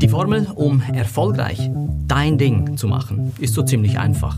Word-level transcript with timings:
Die 0.00 0.08
Formel, 0.08 0.46
um 0.54 0.82
erfolgreich 0.92 1.70
dein 2.08 2.38
Ding 2.38 2.76
zu 2.76 2.88
machen, 2.88 3.32
ist 3.38 3.54
so 3.54 3.62
ziemlich 3.62 3.98
einfach. 3.98 4.36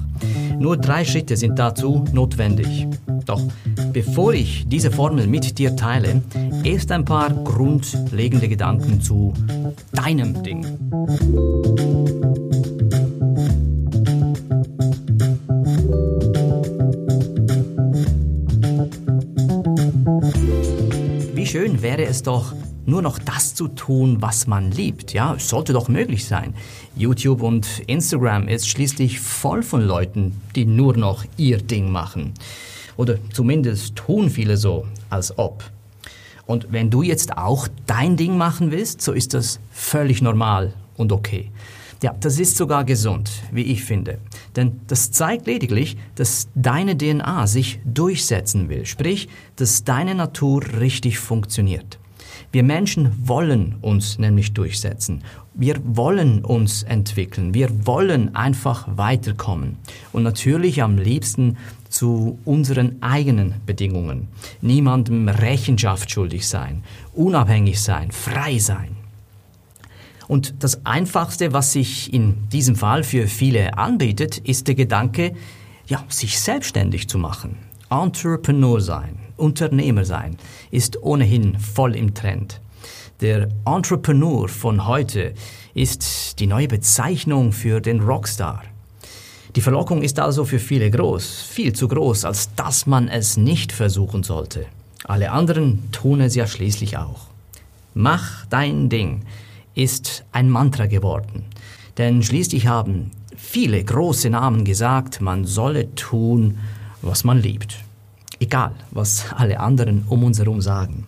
Nur 0.59 0.77
drei 0.77 1.05
Schritte 1.05 1.37
sind 1.37 1.59
dazu 1.59 2.05
notwendig. 2.13 2.87
Doch 3.25 3.41
bevor 3.93 4.35
ich 4.35 4.67
diese 4.69 4.91
Formel 4.91 5.27
mit 5.27 5.59
dir 5.59 5.77
teile, 5.77 6.23
erst 6.65 6.93
ein 6.93 7.05
paar 7.05 7.31
grundlegende 7.31 8.49
Gedanken 8.49 9.01
zu 9.01 9.33
deinem 9.93 10.43
Ding. 10.43 10.67
Wie 21.35 21.47
schön 21.47 21.83
wäre 21.83 22.05
es 22.05 22.23
doch, 22.23 22.53
nur 22.87 23.03
noch 23.03 23.19
das 23.19 23.55
zu 23.55 23.69
tun, 23.69 24.19
was 24.21 24.47
man 24.47 24.71
liebt. 24.71 25.13
Ja, 25.13 25.35
es 25.35 25.49
sollte 25.49 25.73
doch 25.73 25.89
möglich 25.89 26.25
sein. 26.25 26.55
YouTube 26.97 27.43
und 27.43 27.81
Instagram 27.87 28.49
ist 28.49 28.69
schließlich 28.69 29.21
voll 29.21 29.63
von 29.63 29.83
Leuten, 29.83 30.41
die 30.55 30.65
nur 30.65 30.97
noch 30.97 31.25
ihr 31.37 31.59
Ding 31.59 31.91
machen. 31.91 32.35
Oder 32.97 33.19
zumindest 33.33 33.97
tun 33.97 34.31
viele 34.31 34.57
so, 34.57 34.87
als 35.11 35.39
ob. 35.39 35.65
Und 36.47 36.69
wenn 36.71 36.91
du 36.91 37.03
jetzt 37.03 37.37
auch 37.37 37.69
dein 37.87 38.17
Ding 38.17 38.37
machen 38.37 38.71
willst, 38.71 39.01
so 39.01 39.13
ist 39.13 39.35
das 39.35 39.61
völlig 39.71 40.23
normal 40.23 40.75
und 40.97 41.13
okay. 41.13 41.51
Ja, 42.03 42.13
das 42.19 42.41
ist 42.41 42.57
sogar 42.57 42.85
gesund, 42.85 43.31
wie 43.53 43.63
ich 43.63 43.85
finde. 43.85 44.19
Denn 44.57 44.81
das 44.89 45.13
zeigt 45.13 45.47
lediglich, 45.47 45.97
dass 46.17 46.49
deine 46.57 46.99
DNA 46.99 47.47
sich 47.47 47.79
durchsetzen 47.85 48.69
will, 48.69 48.87
sprich, 48.87 49.29
dass 49.55 49.85
deine 49.85 50.17
Natur 50.17 50.65
richtig 50.81 51.21
funktioniert. 51.21 52.01
Wir 52.51 52.63
Menschen 52.63 53.13
wollen 53.27 53.77
uns 53.81 54.19
nämlich 54.19 54.53
durchsetzen. 54.53 55.23
Wir 55.55 55.77
wollen 55.85 56.45
uns 56.45 56.83
entwickeln. 56.83 57.55
Wir 57.55 57.87
wollen 57.87 58.35
einfach 58.35 58.87
weiterkommen. 58.97 59.77
Und 60.13 60.23
natürlich 60.23 60.83
am 60.83 60.97
liebsten 60.97 61.57
zu 61.89 62.39
unseren 62.45 63.03
eigenen 63.03 63.55
Bedingungen. 63.67 64.29
Niemandem 64.61 65.29
Rechenschaft 65.29 66.11
schuldig 66.11 66.49
sein, 66.49 66.83
unabhängig 67.13 67.81
sein, 67.81 68.11
frei 68.11 68.59
sein. 68.59 68.97
Und 70.29 70.55
das 70.61 70.87
Einfachste, 70.87 71.53
was 71.53 71.73
sich 71.73 72.13
in 72.13 72.49
diesem 72.49 72.77
Fall 72.77 73.05
für 73.05 73.27
viele 73.27 73.77
anbietet, 73.77 74.39
ist 74.39 74.69
der 74.69 74.75
Gedanke, 74.75 75.35
ja, 75.87 76.03
sich 76.09 76.41
selbstständig 76.41 77.09
zu 77.09 77.19
machen. 77.19 77.57
Entrepreneur 77.91 78.81
sein, 78.81 79.19
Unternehmer 79.43 80.05
sein, 80.05 80.37
ist 80.71 81.03
ohnehin 81.03 81.59
voll 81.59 81.97
im 81.97 82.15
Trend. 82.15 82.61
Der 83.21 83.49
Entrepreneur 83.67 84.49
von 84.49 84.87
heute 84.87 85.35
ist 85.75 86.39
die 86.39 86.47
neue 86.47 86.69
Bezeichnung 86.69 87.53
für 87.53 87.81
den 87.81 88.01
Rockstar. 88.01 88.63
Die 89.57 89.61
Verlockung 89.61 90.03
ist 90.03 90.19
also 90.19 90.45
für 90.45 90.59
viele 90.59 90.91
groß, 90.91 91.43
viel 91.43 91.73
zu 91.73 91.89
groß, 91.89 92.25
als 92.25 92.55
dass 92.55 92.87
man 92.87 93.09
es 93.09 93.37
nicht 93.37 93.73
versuchen 93.73 94.23
sollte. 94.23 94.67
Alle 95.05 95.33
anderen 95.33 95.91
tun 95.93 96.21
es 96.21 96.35
ja 96.35 96.47
schließlich 96.47 96.97
auch. 96.97 97.27
Mach 97.95 98.47
dein 98.47 98.89
Ding 98.89 99.23
ist 99.75 100.25
ein 100.33 100.49
Mantra 100.49 100.87
geworden, 100.87 101.45
denn 101.99 102.23
schließlich 102.23 102.67
haben 102.67 103.11
viele 103.37 103.83
große 103.83 104.31
Namen 104.31 104.65
gesagt, 104.65 105.21
man 105.21 105.45
solle 105.45 105.95
tun, 105.95 106.59
was 107.03 107.25
man 107.25 107.41
liebt. 107.41 107.77
Egal, 108.43 108.73
was 108.91 109.27
alle 109.37 109.61
anderen 109.61 110.05
um 110.09 110.25
uns 110.25 110.41
herum 110.41 110.61
sagen. 110.61 111.07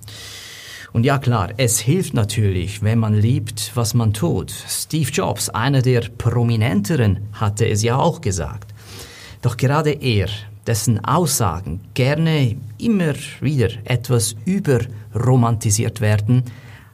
Und 0.92 1.02
ja 1.04 1.18
klar, 1.18 1.48
es 1.56 1.80
hilft 1.80 2.14
natürlich, 2.14 2.80
wenn 2.80 3.00
man 3.00 3.12
liebt, 3.12 3.72
was 3.74 3.92
man 3.92 4.12
tut. 4.12 4.52
Steve 4.52 5.10
Jobs, 5.10 5.48
einer 5.48 5.82
der 5.82 6.02
prominenteren, 6.16 7.26
hatte 7.32 7.68
es 7.68 7.82
ja 7.82 7.96
auch 7.96 8.20
gesagt. 8.20 8.72
Doch 9.42 9.56
gerade 9.56 9.90
er, 9.90 10.28
dessen 10.64 11.04
Aussagen 11.04 11.80
gerne 11.94 12.54
immer 12.78 13.14
wieder 13.40 13.70
etwas 13.82 14.36
überromantisiert 14.44 16.00
werden, 16.00 16.44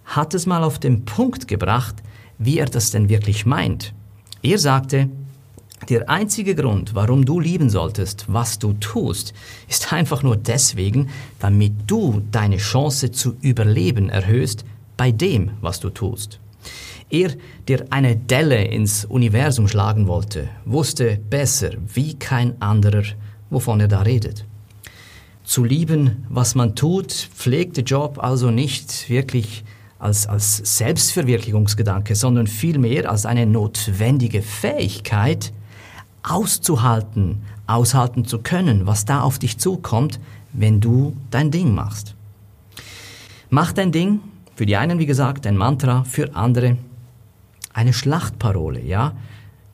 hat 0.07 0.33
es 0.33 0.47
mal 0.47 0.65
auf 0.65 0.79
den 0.79 1.05
Punkt 1.05 1.49
gebracht, 1.49 1.97
wie 2.39 2.61
er 2.61 2.67
das 2.67 2.93
denn 2.93 3.11
wirklich 3.11 3.45
meint. 3.45 3.93
Er 4.43 4.57
sagte, 4.57 5.11
der 5.89 6.09
einzige 6.09 6.55
Grund, 6.55 6.95
warum 6.95 7.25
du 7.25 7.41
lieben 7.41 7.71
solltest, 7.71 8.27
was 8.29 8.59
du 8.59 8.75
tust, 8.75 9.33
ist 9.69 9.93
einfach 9.93 10.23
nur 10.23 10.37
deswegen, 10.37 11.09
damit 11.39 11.73
du 11.87 12.23
deine 12.31 12.59
Chance 12.59 13.11
zu 13.13 13.37
überleben 13.41 14.09
erhöhst 14.09 14.65
bei 14.97 15.11
dem, 15.11 15.53
was 15.61 15.81
du 15.81 15.91
tust. 15.91 16.39
Er, 17.09 17.31
der 17.67 17.87
eine 17.91 18.15
Delle 18.15 18.65
ins 18.65 19.05
Universum 19.05 19.67
schlagen 19.67 20.07
wollte, 20.07 20.49
wusste 20.65 21.19
besser 21.29 21.71
wie 21.93 22.15
kein 22.15 22.61
anderer, 22.63 23.03
wovon 23.49 23.81
er 23.81 23.89
da 23.89 24.03
redet. 24.03 24.45
Zu 25.43 25.65
lieben, 25.65 26.25
was 26.29 26.55
man 26.55 26.77
tut, 26.77 27.11
pflegt 27.11 27.79
der 27.79 27.85
Job 27.85 28.23
also 28.23 28.53
nicht 28.53 29.11
wirklich 29.11 29.65
als, 29.99 30.29
als 30.29 30.59
Selbstverwirklichungsgedanke, 30.79 32.15
sondern 32.15 32.47
vielmehr 32.47 33.11
als 33.11 33.27
eine 33.27 33.47
notwendige 33.47 34.43
Fähigkeit, 34.43 35.53
auszuhalten, 36.23 37.43
aushalten 37.67 38.25
zu 38.25 38.39
können, 38.39 38.87
was 38.87 39.05
da 39.05 39.21
auf 39.21 39.39
dich 39.39 39.59
zukommt, 39.59 40.21
wenn 40.53 40.81
du 40.81 41.17
dein 41.31 41.51
Ding 41.51 41.75
machst. 41.75 42.15
Mach 43.49 43.73
dein 43.73 43.93
Ding, 43.93 44.21
für 44.55 44.67
die 44.67 44.77
einen 44.77 44.99
wie 44.99 45.07
gesagt 45.07 45.47
ein 45.47 45.57
Mantra, 45.57 46.05
für 46.05 46.35
andere 46.35 46.77
eine 47.73 47.93
Schlachtparole, 47.93 48.83
ja, 48.83 49.13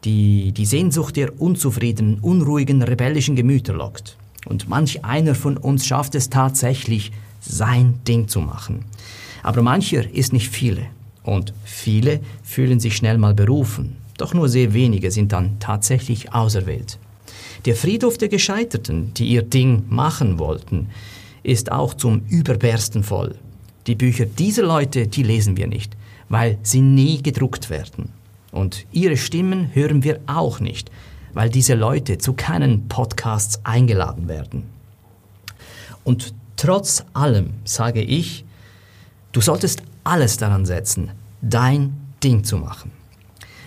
die 0.05 0.53
die 0.53 0.67
Sehnsucht 0.67 1.17
der 1.17 1.41
unzufriedenen, 1.41 2.19
unruhigen, 2.21 2.83
rebellischen 2.83 3.37
Gemüter 3.37 3.75
lockt. 3.75 4.17
Und 4.47 4.69
manch 4.69 5.05
einer 5.05 5.34
von 5.34 5.57
uns 5.57 5.87
schafft 5.87 6.15
es 6.15 6.31
tatsächlich, 6.31 7.13
sein 7.41 8.01
Ding 8.07 8.28
zu 8.28 8.41
machen. 8.41 8.84
Aber 9.43 9.63
mancher 9.63 10.09
ist 10.13 10.33
nicht 10.33 10.49
viele. 10.49 10.87
Und 11.23 11.53
viele 11.65 12.21
fühlen 12.43 12.78
sich 12.78 12.97
schnell 12.97 13.19
mal 13.19 13.34
berufen, 13.34 13.97
doch 14.16 14.34
nur 14.34 14.49
sehr 14.49 14.72
wenige 14.75 15.10
sind 15.10 15.32
dann 15.32 15.59
tatsächlich 15.59 16.32
auserwählt. 16.32 16.99
Der 17.65 17.75
Friedhof 17.75 18.19
der 18.19 18.28
Gescheiterten, 18.28 19.12
die 19.15 19.27
ihr 19.27 19.43
Ding 19.43 19.84
machen 19.88 20.38
wollten, 20.38 20.88
ist 21.43 21.72
auch 21.72 21.94
zum 21.94 22.22
Überbersten 22.28 23.03
voll. 23.03 23.37
Die 23.87 23.94
Bücher 23.94 24.27
dieser 24.27 24.65
Leute, 24.65 25.06
die 25.06 25.22
lesen 25.22 25.56
wir 25.56 25.66
nicht, 25.66 25.97
weil 26.28 26.59
sie 26.62 26.81
nie 26.81 27.22
gedruckt 27.22 27.71
werden. 27.71 28.10
Und 28.50 28.87
ihre 28.93 29.16
Stimmen 29.16 29.71
hören 29.75 30.03
wir 30.03 30.21
auch 30.27 30.60
nicht, 30.60 30.91
weil 31.34 31.50
diese 31.50 31.75
Leute 31.75 32.19
zu 32.19 32.33
keinen 32.33 32.88
Podcasts 32.88 33.60
eingeladen 33.65 34.28
werden. 34.28 34.65
Und 36.04 36.34
trotz 36.56 37.04
allem 37.12 37.50
sage 37.65 38.00
ich, 38.00 38.44
du 39.33 39.41
solltest 39.41 39.83
alles 40.04 40.37
daran 40.37 40.66
setzen, 40.66 41.10
dein 41.43 41.94
Ding 42.22 42.44
zu 42.44 42.56
machen. 42.56 42.96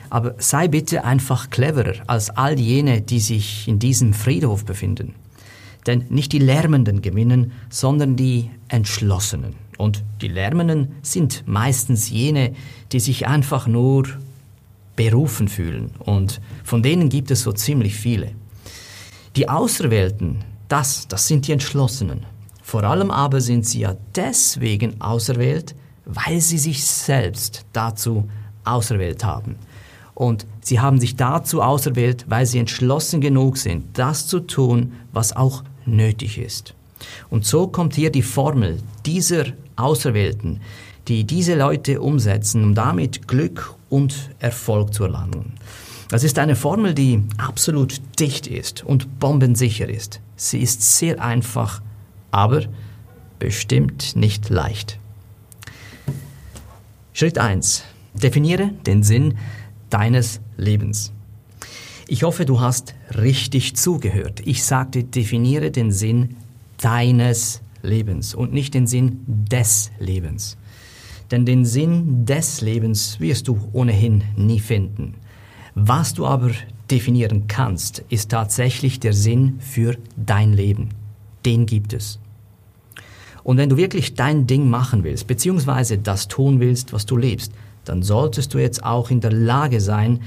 Aber 0.09 0.35
sei 0.37 0.67
bitte 0.67 1.03
einfach 1.03 1.49
cleverer 1.49 1.95
als 2.07 2.29
all 2.29 2.59
jene, 2.59 3.01
die 3.01 3.19
sich 3.19 3.67
in 3.67 3.79
diesem 3.79 4.13
Friedhof 4.13 4.65
befinden. 4.65 5.15
Denn 5.85 6.05
nicht 6.09 6.33
die 6.33 6.39
Lärmenden 6.39 7.01
gewinnen, 7.01 7.51
sondern 7.69 8.15
die 8.15 8.49
Entschlossenen. 8.67 9.55
Und 9.77 10.03
die 10.21 10.27
Lärmenden 10.27 10.95
sind 11.01 11.43
meistens 11.47 12.09
jene, 12.09 12.53
die 12.91 12.99
sich 12.99 13.27
einfach 13.27 13.65
nur 13.65 14.07
berufen 14.95 15.47
fühlen. 15.47 15.91
Und 15.99 16.41
von 16.65 16.83
denen 16.83 17.07
gibt 17.07 17.31
es 17.31 17.43
so 17.43 17.53
ziemlich 17.53 17.95
viele. 17.95 18.31
Die 19.37 19.47
Auserwählten, 19.47 20.43
das, 20.67 21.07
das 21.07 21.27
sind 21.27 21.47
die 21.47 21.53
Entschlossenen. 21.53 22.25
Vor 22.61 22.83
allem 22.83 23.09
aber 23.09 23.39
sind 23.39 23.65
sie 23.65 23.79
ja 23.79 23.95
deswegen 24.15 24.99
auserwählt, 24.99 25.75
weil 26.05 26.41
sie 26.41 26.57
sich 26.57 26.83
selbst 26.83 27.65
dazu 27.71 28.29
auserwählt 28.65 29.23
haben. 29.23 29.55
Und 30.19 30.45
sie 30.59 30.81
haben 30.81 30.99
sich 30.99 31.15
dazu 31.15 31.61
auserwählt, 31.61 32.25
weil 32.27 32.45
sie 32.45 32.59
entschlossen 32.59 33.21
genug 33.21 33.55
sind, 33.55 33.97
das 33.97 34.27
zu 34.27 34.41
tun, 34.41 34.91
was 35.13 35.33
auch 35.33 35.63
nötig 35.85 36.37
ist. 36.37 36.73
Und 37.29 37.45
so 37.45 37.67
kommt 37.67 37.95
hier 37.95 38.11
die 38.11 38.21
Formel 38.21 38.79
dieser 39.05 39.45
Auserwählten, 39.77 40.59
die 41.07 41.23
diese 41.23 41.55
Leute 41.55 42.01
umsetzen, 42.01 42.65
um 42.65 42.75
damit 42.75 43.29
Glück 43.29 43.75
und 43.89 44.31
Erfolg 44.39 44.93
zu 44.93 45.05
erlangen. 45.05 45.53
Das 46.09 46.25
ist 46.25 46.37
eine 46.37 46.57
Formel, 46.57 46.93
die 46.93 47.23
absolut 47.37 48.01
dicht 48.19 48.45
ist 48.45 48.83
und 48.83 49.21
bombensicher 49.21 49.87
ist. 49.87 50.19
Sie 50.35 50.59
ist 50.59 50.97
sehr 50.97 51.23
einfach, 51.23 51.81
aber 52.29 52.63
bestimmt 53.39 54.17
nicht 54.17 54.49
leicht. 54.49 54.99
Schritt 57.13 57.37
1. 57.37 57.85
Definiere 58.13 58.71
den 58.85 59.03
Sinn 59.03 59.37
deines 59.89 60.41
Lebens. 60.57 61.13
Ich 62.07 62.23
hoffe, 62.23 62.45
du 62.45 62.59
hast 62.59 62.95
richtig 63.15 63.75
zugehört. 63.75 64.41
Ich 64.45 64.63
sagte, 64.63 65.03
definiere 65.03 65.71
den 65.71 65.91
Sinn 65.91 66.37
deines 66.77 67.61
Lebens 67.81 68.33
und 68.33 68.53
nicht 68.53 68.73
den 68.73 68.87
Sinn 68.87 69.19
des 69.27 69.91
Lebens. 69.99 70.57
Denn 71.31 71.45
den 71.45 71.65
Sinn 71.65 72.25
des 72.25 72.61
Lebens 72.61 73.19
wirst 73.19 73.47
du 73.47 73.59
ohnehin 73.73 74.23
nie 74.35 74.59
finden. 74.59 75.15
Was 75.75 76.13
du 76.13 76.25
aber 76.25 76.51
definieren 76.89 77.47
kannst, 77.47 78.03
ist 78.09 78.31
tatsächlich 78.31 78.99
der 78.99 79.13
Sinn 79.13 79.59
für 79.59 79.95
dein 80.17 80.53
Leben. 80.53 80.89
Den 81.45 81.65
gibt 81.65 81.93
es. 81.93 82.19
Und 83.43 83.57
wenn 83.57 83.69
du 83.69 83.77
wirklich 83.77 84.15
dein 84.15 84.47
Ding 84.47 84.69
machen 84.69 85.03
willst, 85.03 85.27
beziehungsweise 85.27 85.97
das 85.97 86.27
tun 86.27 86.59
willst, 86.59 86.91
was 86.91 87.05
du 87.05 87.17
lebst, 87.17 87.53
dann 87.89 88.03
solltest 88.03 88.53
du 88.53 88.59
jetzt 88.59 88.83
auch 88.83 89.09
in 89.09 89.19
der 89.19 89.31
Lage 89.31 89.81
sein, 89.81 90.19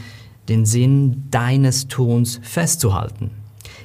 den 0.49 0.67
Sinn 0.67 1.29
deines 1.31 1.87
Tuns 1.87 2.41
festzuhalten. 2.43 3.31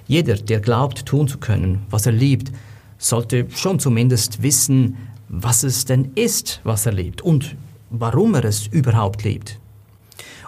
Jeder, 0.08 0.34
der 0.34 0.62
glaubt, 0.62 1.06
tun 1.06 1.28
zu 1.28 1.38
können, 1.38 1.84
was 1.92 2.08
er 2.08 2.12
liebt, 2.12 2.52
sollte 2.98 3.46
schon 3.52 3.78
zumindest 3.80 4.42
wissen, 4.42 4.98
was 5.30 5.62
es 5.62 5.86
denn 5.86 6.12
ist, 6.16 6.60
was 6.64 6.88
er 6.88 6.94
liebt 6.94 7.22
und 7.22 7.56
warum 7.92 8.34
er 8.34 8.46
es 8.46 8.66
überhaupt 8.66 9.24
liebt. 9.24 9.60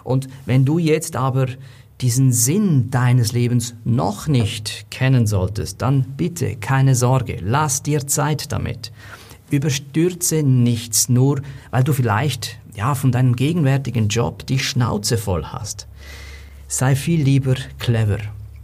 Und 0.02 0.26
wenn 0.44 0.64
du 0.64 0.78
jetzt 0.78 1.14
aber 1.14 1.46
diesen 2.00 2.32
Sinn 2.32 2.90
deines 2.90 3.30
Lebens 3.32 3.74
noch 3.84 4.26
nicht 4.26 4.90
kennen 4.90 5.28
solltest, 5.28 5.82
dann 5.82 6.02
bitte 6.16 6.56
keine 6.56 6.96
Sorge, 6.96 7.38
lass 7.40 7.84
dir 7.84 8.08
Zeit 8.08 8.50
damit. 8.50 8.90
Überstürze 9.50 10.42
nichts 10.42 11.08
nur, 11.08 11.42
weil 11.70 11.84
du 11.84 11.92
vielleicht 11.92 12.58
ja 12.74 12.94
von 12.94 13.12
deinem 13.12 13.36
gegenwärtigen 13.36 14.08
Job 14.08 14.46
die 14.46 14.58
Schnauze 14.58 15.18
voll 15.18 15.44
hast. 15.44 15.86
Sei 16.68 16.94
viel 16.94 17.22
lieber 17.22 17.56
clever 17.78 18.18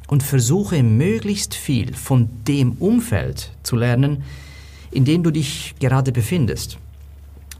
und 0.06 0.22
versuche 0.22 0.82
möglichst 0.82 1.54
viel 1.54 1.94
von 1.94 2.28
dem 2.46 2.72
Umfeld 2.72 3.50
zu 3.62 3.76
lernen, 3.76 4.22
in 4.90 5.04
dem 5.04 5.22
du 5.22 5.30
dich 5.30 5.74
gerade 5.80 6.12
befindest. 6.12 6.78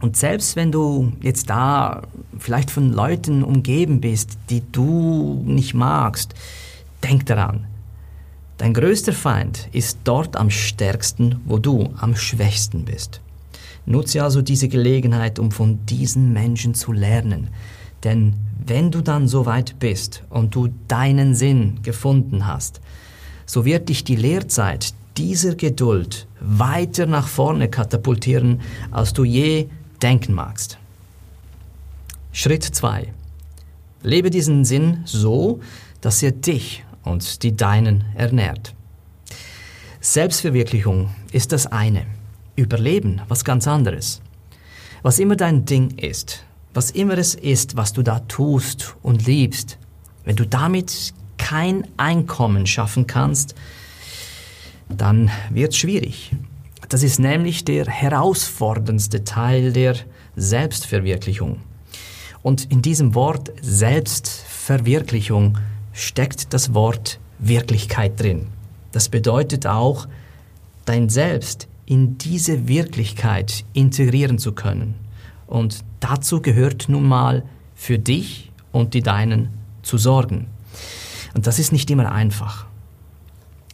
Und 0.01 0.17
selbst 0.17 0.57
wenn 0.57 0.71
du 0.71 1.13
jetzt 1.23 1.51
da 1.51 2.03
vielleicht 2.39 2.71
von 2.71 2.93
Leuten 2.93 3.43
umgeben 3.43 4.01
bist, 4.01 4.39
die 4.51 4.63
du 4.71 5.43
nicht 5.45 5.75
magst, 5.75 6.35
denk 7.03 7.27
daran, 7.27 7.67
dein 8.59 8.75
größter 8.75 9.13
Feind 9.13 9.69
ist 9.73 9.99
dort 10.05 10.37
am 10.37 10.51
stärksten, 10.51 11.41
wo 11.45 11.59
du 11.59 11.91
am 11.99 12.17
schwächsten 12.17 12.85
bist. 12.85 13.21
Nutze 13.87 14.23
also 14.23 14.43
diese 14.43 14.69
Gelegenheit, 14.69 15.39
um 15.39 15.53
von 15.53 15.85
diesen 15.87 16.33
Menschen 16.33 16.75
zu 16.75 16.93
lernen. 16.93 17.49
Denn 18.03 18.35
wenn 18.65 18.91
du 18.91 19.01
dann 19.01 19.29
so 19.29 19.47
weit 19.47 19.79
bist 19.79 20.23
und 20.29 20.55
du 20.55 20.69
deinen 20.89 21.35
Sinn 21.35 21.79
gefunden 21.83 22.47
hast, 22.47 22.81
so 23.47 23.65
wird 23.65 23.89
dich 23.89 24.03
die 24.03 24.17
Lehrzeit 24.17 24.93
dieser 25.17 25.55
Geduld 25.55 26.27
weiter 26.41 27.07
nach 27.07 27.29
vorne 27.29 27.69
katapultieren, 27.69 28.61
als 28.91 29.13
du 29.13 29.25
je 29.25 29.69
denken 30.03 30.35
magst. 30.35 30.79
Schritt 32.33 32.65
2. 32.65 33.13
Lebe 34.03 34.31
diesen 34.31 34.65
Sinn 34.65 35.03
so, 35.05 35.61
dass 36.01 36.23
er 36.23 36.33
dich 36.33 36.85
und 37.07 37.43
die 37.43 37.57
Deinen 37.57 38.05
ernährt. 38.15 38.75
Selbstverwirklichung 40.01 41.11
ist 41.33 41.53
das 41.53 41.67
eine, 41.67 42.07
Überleben 42.55 43.23
was 43.29 43.45
ganz 43.45 43.67
anderes. 43.67 44.21
Was 45.03 45.19
immer 45.19 45.37
dein 45.37 45.65
Ding 45.65 45.91
ist, 45.99 46.45
was 46.75 46.91
immer 46.91 47.17
es 47.17 47.35
ist, 47.35 47.77
was 47.77 47.93
du 47.93 48.03
da 48.03 48.21
tust 48.21 48.97
und 49.03 49.27
liebst, 49.27 49.79
wenn 50.25 50.37
du 50.37 50.47
damit 50.47 51.15
kein 51.39 51.87
Einkommen 51.97 52.67
schaffen 52.67 53.07
kannst, 53.07 53.55
dann 54.89 55.31
wird 55.51 55.73
es 55.73 55.79
schwierig. 55.79 56.35
Das 56.89 57.03
ist 57.03 57.19
nämlich 57.19 57.65
der 57.65 57.87
herausforderndste 57.87 59.25
Teil 59.25 59.73
der 59.73 59.97
Selbstverwirklichung. 60.37 61.61
Und 62.43 62.71
in 62.71 62.83
diesem 62.83 63.15
Wort 63.15 63.53
Selbstverwirklichung 63.61 65.59
steckt 65.97 66.53
das 66.53 66.75
Wort 66.75 67.19
Wirklichkeit 67.39 68.21
drin. 68.21 68.47
Das 68.93 69.09
bedeutet 69.09 69.67
auch, 69.67 70.07
dein 70.85 71.09
Selbst 71.09 71.69
in 71.87 72.19
diese 72.19 72.69
Wirklichkeit 72.69 73.65
integrieren 73.73 74.39
zu 74.39 74.53
können. 74.53 74.95
Und 75.47 75.85
dazu 76.01 76.41
gehört 76.41 76.89
nun 76.89 77.05
mal 77.09 77.45
für 77.75 77.99
dich 77.99 78.53
und 78.73 78.95
die 78.95 79.03
Deinen 79.03 79.49
zu 79.83 79.97
sorgen. 79.99 80.47
Und 81.35 81.47
das 81.47 81.59
ist 81.59 81.73
nicht 81.73 81.91
immer 81.91 82.13
einfach. 82.13 82.67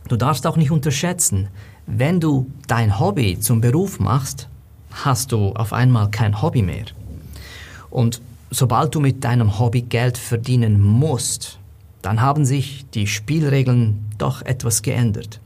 Du 0.09 0.17
darfst 0.17 0.47
auch 0.47 0.57
nicht 0.57 0.71
unterschätzen, 0.71 1.49
wenn 1.87 2.21
du 2.21 2.51
dein 2.69 3.01
Hobby 3.01 3.39
zum 3.41 3.61
Beruf 3.61 3.99
machst, 3.99 4.49
hast 4.91 5.33
du 5.33 5.53
auf 5.55 5.73
einmal 5.73 6.11
kein 6.11 6.41
Hobby 6.41 6.63
mehr. 6.63 6.85
Und 7.91 8.21
sobald 8.51 8.95
du 8.95 9.01
mit 9.01 9.25
deinem 9.25 9.59
Hobby 9.59 9.83
Geld 9.83 10.19
verdienen 10.19 10.81
musst, 10.81 11.59
dann 12.03 12.21
haben 12.21 12.45
sich 12.45 12.85
die 12.91 13.07
Spielregeln 13.07 14.05
doch 14.19 14.43
etwas 14.43 14.83
geändert. 14.83 15.41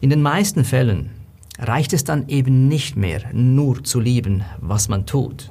In 0.00 0.10
den 0.10 0.22
meisten 0.22 0.64
Fällen 0.64 1.10
reicht 1.58 1.92
es 1.92 2.04
dann 2.04 2.28
eben 2.28 2.68
nicht 2.68 2.96
mehr 2.96 3.22
nur 3.32 3.82
zu 3.82 4.00
lieben, 4.00 4.44
was 4.60 4.88
man 4.88 5.06
tut. 5.06 5.50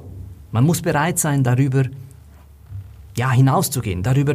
Man 0.50 0.64
muss 0.64 0.80
bereit 0.80 1.18
sein, 1.18 1.44
darüber 1.44 1.84
ja, 3.16 3.30
hinauszugehen, 3.30 4.02
darüber 4.02 4.34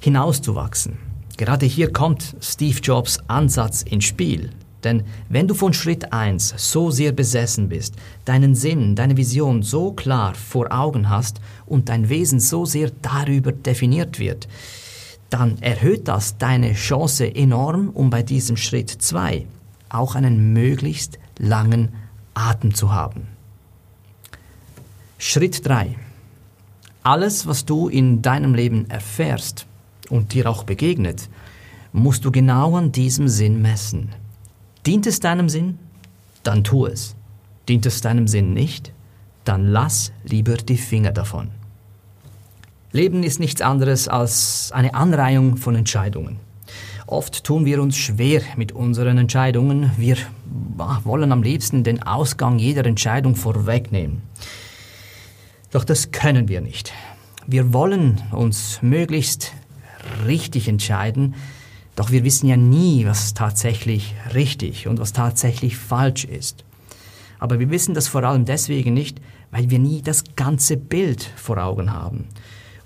hinauszuwachsen. 0.00 0.98
Gerade 1.36 1.66
hier 1.66 1.92
kommt 1.92 2.36
Steve 2.40 2.78
Jobs 2.80 3.18
Ansatz 3.26 3.82
ins 3.82 4.04
Spiel. 4.04 4.50
Denn 4.84 5.04
wenn 5.28 5.48
du 5.48 5.54
von 5.54 5.72
Schritt 5.72 6.12
1 6.12 6.54
so 6.56 6.90
sehr 6.90 7.12
besessen 7.12 7.68
bist, 7.68 7.94
deinen 8.24 8.54
Sinn, 8.54 8.96
deine 8.96 9.16
Vision 9.16 9.62
so 9.62 9.92
klar 9.92 10.34
vor 10.34 10.72
Augen 10.72 11.08
hast 11.08 11.40
und 11.66 11.88
dein 11.88 12.08
Wesen 12.08 12.40
so 12.40 12.64
sehr 12.64 12.90
darüber 13.00 13.52
definiert 13.52 14.18
wird, 14.18 14.48
dann 15.32 15.56
erhöht 15.62 16.08
das 16.08 16.36
deine 16.36 16.74
Chance 16.74 17.34
enorm, 17.34 17.88
um 17.88 18.10
bei 18.10 18.22
diesem 18.22 18.58
Schritt 18.58 18.90
2 18.90 19.46
auch 19.88 20.14
einen 20.14 20.52
möglichst 20.52 21.18
langen 21.38 21.88
Atem 22.34 22.74
zu 22.74 22.92
haben. 22.92 23.28
Schritt 25.16 25.66
3. 25.66 25.96
Alles, 27.02 27.46
was 27.46 27.64
du 27.64 27.88
in 27.88 28.20
deinem 28.20 28.54
Leben 28.54 28.90
erfährst 28.90 29.66
und 30.10 30.34
dir 30.34 30.50
auch 30.50 30.64
begegnet, 30.64 31.30
musst 31.92 32.24
du 32.24 32.30
genau 32.30 32.76
an 32.76 32.92
diesem 32.92 33.28
Sinn 33.28 33.62
messen. 33.62 34.10
Dient 34.84 35.06
es 35.06 35.20
deinem 35.20 35.48
Sinn? 35.48 35.78
Dann 36.42 36.62
tu 36.62 36.86
es. 36.86 37.14
Dient 37.68 37.86
es 37.86 38.02
deinem 38.02 38.28
Sinn 38.28 38.52
nicht? 38.52 38.92
Dann 39.44 39.66
lass 39.66 40.12
lieber 40.24 40.56
die 40.56 40.76
Finger 40.76 41.12
davon. 41.12 41.61
Leben 42.92 43.22
ist 43.22 43.40
nichts 43.40 43.62
anderes 43.62 44.06
als 44.06 44.70
eine 44.72 44.92
Anreihung 44.92 45.56
von 45.56 45.74
Entscheidungen. 45.74 46.38
Oft 47.06 47.42
tun 47.42 47.64
wir 47.64 47.80
uns 47.80 47.96
schwer 47.96 48.42
mit 48.56 48.72
unseren 48.72 49.16
Entscheidungen. 49.16 49.90
Wir 49.96 50.16
wollen 51.04 51.32
am 51.32 51.42
liebsten 51.42 51.84
den 51.84 52.02
Ausgang 52.02 52.58
jeder 52.58 52.84
Entscheidung 52.84 53.34
vorwegnehmen. 53.34 54.20
Doch 55.70 55.84
das 55.84 56.10
können 56.10 56.48
wir 56.48 56.60
nicht. 56.60 56.92
Wir 57.46 57.72
wollen 57.72 58.20
uns 58.30 58.80
möglichst 58.82 59.52
richtig 60.26 60.68
entscheiden, 60.68 61.34
doch 61.96 62.10
wir 62.10 62.24
wissen 62.24 62.46
ja 62.46 62.58
nie, 62.58 63.06
was 63.06 63.32
tatsächlich 63.32 64.14
richtig 64.34 64.86
und 64.86 65.00
was 65.00 65.14
tatsächlich 65.14 65.78
falsch 65.78 66.24
ist. 66.24 66.64
Aber 67.38 67.58
wir 67.58 67.70
wissen 67.70 67.94
das 67.94 68.06
vor 68.06 68.22
allem 68.22 68.44
deswegen 68.44 68.92
nicht, 68.92 69.18
weil 69.50 69.70
wir 69.70 69.78
nie 69.78 70.02
das 70.02 70.24
ganze 70.36 70.76
Bild 70.76 71.22
vor 71.36 71.56
Augen 71.56 71.92
haben. 71.92 72.26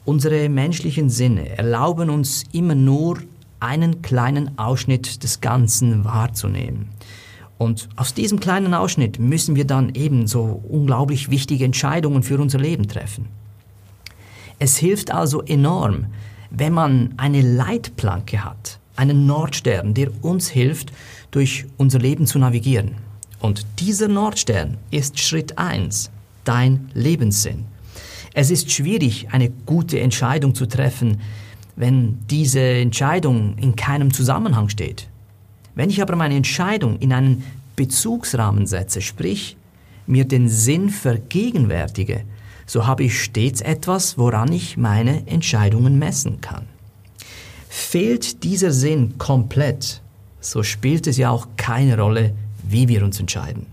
Unsere 0.06 0.48
menschlichen 0.48 1.10
Sinne 1.10 1.58
erlauben 1.58 2.10
uns 2.10 2.44
immer 2.52 2.76
nur 2.76 3.18
einen 3.58 4.02
kleinen 4.02 4.56
Ausschnitt 4.56 5.24
des 5.24 5.40
Ganzen 5.40 6.04
wahrzunehmen. 6.04 6.90
Und 7.58 7.88
aus 7.96 8.14
diesem 8.14 8.38
kleinen 8.38 8.72
Ausschnitt 8.72 9.18
müssen 9.18 9.56
wir 9.56 9.64
dann 9.64 9.96
eben 9.96 10.28
so 10.28 10.62
unglaublich 10.68 11.28
wichtige 11.30 11.64
Entscheidungen 11.64 12.22
für 12.22 12.38
unser 12.38 12.60
Leben 12.60 12.86
treffen. 12.86 13.26
Es 14.60 14.76
hilft 14.76 15.10
also 15.10 15.42
enorm, 15.42 16.06
wenn 16.50 16.72
man 16.72 17.14
eine 17.16 17.42
Leitplanke 17.42 18.44
hat, 18.44 18.78
einen 18.94 19.26
Nordstern, 19.26 19.92
der 19.92 20.12
uns 20.22 20.48
hilft, 20.48 20.92
durch 21.32 21.66
unser 21.78 21.98
Leben 21.98 22.26
zu 22.26 22.38
navigieren. 22.38 22.92
Und 23.40 23.66
dieser 23.80 24.06
Nordstern 24.06 24.76
ist 24.92 25.18
Schritt 25.18 25.58
1, 25.58 26.12
dein 26.44 26.90
Lebenssinn. 26.94 27.64
Es 28.38 28.50
ist 28.50 28.70
schwierig, 28.70 29.28
eine 29.32 29.48
gute 29.48 29.98
Entscheidung 29.98 30.54
zu 30.54 30.66
treffen, 30.66 31.22
wenn 31.74 32.18
diese 32.28 32.60
Entscheidung 32.60 33.56
in 33.56 33.76
keinem 33.76 34.12
Zusammenhang 34.12 34.68
steht. 34.68 35.08
Wenn 35.74 35.88
ich 35.88 36.02
aber 36.02 36.16
meine 36.16 36.36
Entscheidung 36.36 36.98
in 36.98 37.14
einen 37.14 37.44
Bezugsrahmen 37.76 38.66
setze, 38.66 39.00
sprich 39.00 39.56
mir 40.06 40.26
den 40.26 40.50
Sinn 40.50 40.90
vergegenwärtige, 40.90 42.24
so 42.66 42.86
habe 42.86 43.04
ich 43.04 43.22
stets 43.22 43.62
etwas, 43.62 44.18
woran 44.18 44.52
ich 44.52 44.76
meine 44.76 45.26
Entscheidungen 45.26 45.98
messen 45.98 46.42
kann. 46.42 46.66
Fehlt 47.70 48.44
dieser 48.44 48.70
Sinn 48.70 49.16
komplett, 49.16 50.02
so 50.42 50.62
spielt 50.62 51.06
es 51.06 51.16
ja 51.16 51.30
auch 51.30 51.48
keine 51.56 51.98
Rolle, 51.98 52.34
wie 52.68 52.86
wir 52.86 53.02
uns 53.02 53.18
entscheiden. 53.18 53.64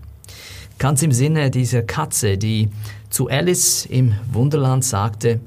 Ganz 0.78 1.02
im 1.02 1.12
Sinne 1.12 1.50
dieser 1.50 1.82
Katze, 1.82 2.38
die 2.38 2.70
zu 3.14 3.28
Alice 3.28 3.86
im 3.86 4.16
Wunderland 4.32 4.84
sagte, 4.84 5.38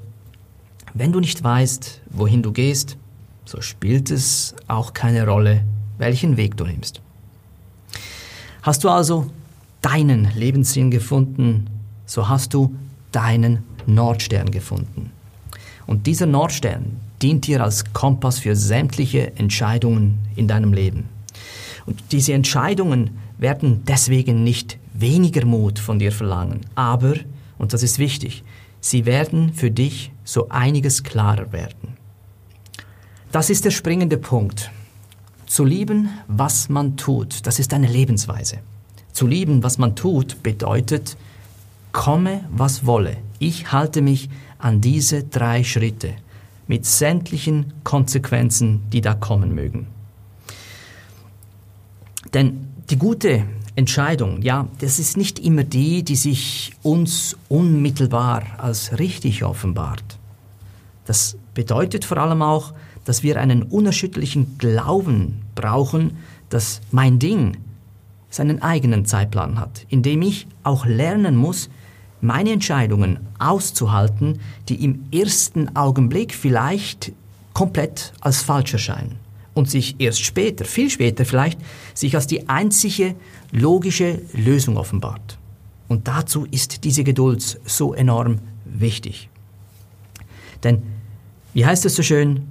wenn 0.93 1.11
du 1.11 1.19
nicht 1.19 1.43
weißt, 1.43 1.99
wohin 2.11 2.41
du 2.41 2.53
gehst, 2.53 2.95
so 3.43 3.59
spielt 3.59 4.09
es 4.09 4.55
auch 4.69 4.93
keine 4.93 5.27
Rolle, 5.27 5.65
welchen 5.97 6.37
Weg 6.37 6.55
du 6.55 6.63
nimmst. 6.63 7.01
Hast 8.61 8.85
du 8.85 8.89
also 8.89 9.29
deinen 9.81 10.29
Lebenssinn 10.33 10.91
gefunden, 10.91 11.69
so 12.05 12.29
hast 12.29 12.53
du 12.53 12.73
deinen 13.11 13.63
Nordstern 13.85 14.49
gefunden. 14.49 15.11
Und 15.87 16.07
dieser 16.07 16.25
Nordstern 16.25 16.95
dient 17.21 17.47
dir 17.47 17.61
als 17.61 17.91
Kompass 17.91 18.39
für 18.39 18.55
sämtliche 18.55 19.35
Entscheidungen 19.35 20.19
in 20.37 20.47
deinem 20.47 20.71
Leben. 20.71 21.09
Und 21.85 22.01
diese 22.13 22.31
Entscheidungen 22.31 23.17
werden 23.37 23.83
deswegen 23.85 24.45
nicht 24.45 24.77
weniger 24.93 25.45
Mut 25.45 25.79
von 25.79 25.99
dir 25.99 26.13
verlangen, 26.13 26.61
aber, 26.75 27.15
und 27.57 27.73
das 27.73 27.83
ist 27.83 27.99
wichtig, 27.99 28.43
sie 28.79 29.05
werden 29.05 29.53
für 29.53 29.71
dich 29.71 30.11
so 30.23 30.49
einiges 30.49 31.03
klarer 31.03 31.51
werden. 31.51 31.97
Das 33.31 33.49
ist 33.49 33.65
der 33.65 33.71
springende 33.71 34.17
Punkt. 34.17 34.71
Zu 35.45 35.63
lieben, 35.63 36.09
was 36.27 36.69
man 36.69 36.97
tut, 36.97 37.45
das 37.45 37.59
ist 37.59 37.73
eine 37.73 37.87
Lebensweise. 37.87 38.59
Zu 39.11 39.27
lieben, 39.27 39.63
was 39.63 39.77
man 39.77 39.95
tut, 39.95 40.43
bedeutet, 40.43 41.17
komme, 41.91 42.43
was 42.51 42.85
wolle. 42.85 43.17
Ich 43.39 43.71
halte 43.71 44.01
mich 44.01 44.29
an 44.59 44.81
diese 44.81 45.23
drei 45.23 45.63
Schritte 45.63 46.13
mit 46.67 46.85
sämtlichen 46.85 47.73
Konsequenzen, 47.83 48.81
die 48.91 49.01
da 49.01 49.13
kommen 49.13 49.55
mögen. 49.55 49.87
Denn 52.33 52.67
die 52.89 52.97
gute 52.97 53.45
Entscheidung, 53.77 54.41
ja, 54.41 54.67
das 54.79 54.97
ist 54.97 55.17
nicht 55.17 55.37
immer 55.37 55.63
die, 55.63 56.01
die 56.01 56.15
sich 56.15 56.73
uns 56.81 57.37
unmittelbar 57.47 58.41
als 58.57 58.97
richtig 58.97 59.43
offenbart. 59.43 60.17
Das 61.05 61.37
bedeutet 61.53 62.03
vor 62.03 62.17
allem 62.17 62.41
auch, 62.41 62.73
dass 63.05 63.21
wir 63.21 63.39
einen 63.39 63.61
unerschütterlichen 63.61 64.57
Glauben 64.57 65.43
brauchen, 65.53 66.17
dass 66.49 66.81
mein 66.89 67.19
Ding 67.19 67.57
seinen 68.31 68.63
eigenen 68.63 69.05
Zeitplan 69.05 69.59
hat, 69.59 69.85
indem 69.89 70.23
ich 70.23 70.47
auch 70.63 70.87
lernen 70.87 71.35
muss, 71.35 71.69
meine 72.19 72.53
Entscheidungen 72.53 73.19
auszuhalten, 73.37 74.39
die 74.69 74.83
im 74.83 75.05
ersten 75.11 75.75
Augenblick 75.75 76.33
vielleicht 76.33 77.11
komplett 77.53 78.11
als 78.21 78.41
falsch 78.41 78.73
erscheinen 78.73 79.26
und 79.57 79.69
sich 79.69 79.95
erst 79.99 80.21
später, 80.23 80.65
viel 80.65 80.89
später 80.89 81.25
vielleicht, 81.25 81.59
sich 81.93 82.15
als 82.15 82.27
die 82.27 82.47
einzige 82.47 83.15
logische 83.51 84.21
Lösung 84.33 84.77
offenbart. 84.77 85.39
Und 85.87 86.07
dazu 86.07 86.45
ist 86.51 86.83
diese 86.83 87.03
Geduld 87.03 87.59
so 87.65 87.93
enorm 87.93 88.39
wichtig. 88.65 89.29
Denn, 90.63 90.83
wie 91.53 91.65
heißt 91.65 91.85
es 91.85 91.95
so 91.95 92.03
schön, 92.03 92.47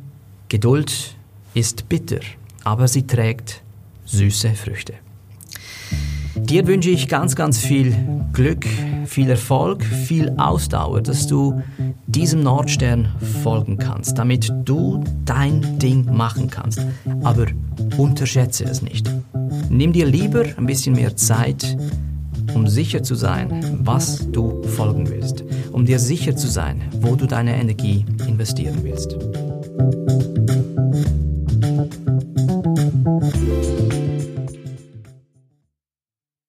Geduld 0.49 1.17
ist 1.55 1.89
bitter, 1.89 2.21
aber 2.65 2.89
sie 2.89 3.07
trägt 3.07 3.63
süße 4.05 4.55
Früchte. 4.55 4.95
Dir 6.37 6.66
wünsche 6.66 6.90
ich 6.90 7.09
ganz, 7.09 7.35
ganz 7.35 7.59
viel 7.59 7.95
Glück, 8.33 8.66
viel 9.07 9.31
Erfolg, 9.31 9.85
viel 9.85 10.33
Ausdauer, 10.37 11.00
dass 11.00 11.26
du 11.26 11.62
diesem 12.07 12.43
Nordstern 12.43 13.09
folgen 13.43 13.78
kannst, 13.78 14.19
damit 14.19 14.52
du 14.64 15.02
dein 15.25 15.78
Ding 15.78 16.05
machen 16.14 16.49
kannst. 16.49 16.81
Aber 17.23 17.47
unterschätze 17.97 18.64
es 18.64 18.83
nicht. 18.83 19.11
Nimm 19.71 19.93
dir 19.93 20.07
lieber 20.07 20.45
ein 20.57 20.66
bisschen 20.66 20.95
mehr 20.95 21.16
Zeit, 21.16 21.76
um 22.55 22.66
sicher 22.66 23.02
zu 23.02 23.14
sein, 23.14 23.78
was 23.83 24.31
du 24.31 24.62
folgen 24.62 25.09
willst, 25.09 25.45
um 25.73 25.85
dir 25.85 25.99
sicher 25.99 26.37
zu 26.37 26.49
sein, 26.49 26.83
wo 27.00 27.16
du 27.16 27.26
deine 27.26 27.57
Energie 27.57 28.05
investieren 28.26 28.78
willst. 28.83 29.16